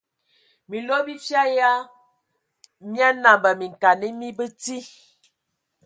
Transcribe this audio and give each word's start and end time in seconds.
Minlo 0.69 0.95
bifia 1.05 1.43
ya 1.57 1.71
mia 2.91 3.09
nambə 3.23 3.49
minkana 3.59 4.05
mi 4.19 4.27
bəti. 4.37 4.77